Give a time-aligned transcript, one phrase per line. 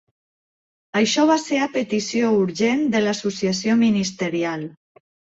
[0.99, 4.65] Això va ser a petició urgent de l'Associació Ministerial.